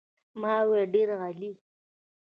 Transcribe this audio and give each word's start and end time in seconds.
ما 0.41 0.53
وویل 0.63 0.89
ډېر 0.93 1.07
عالي. 1.19 1.51